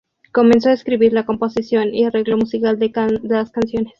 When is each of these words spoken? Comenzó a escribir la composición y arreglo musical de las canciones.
Comenzó 0.31 0.69
a 0.69 0.73
escribir 0.73 1.13
la 1.13 1.27
composición 1.27 1.93
y 1.93 2.05
arreglo 2.05 2.35
musical 2.35 2.79
de 2.79 2.91
las 3.35 3.51
canciones. 3.51 3.89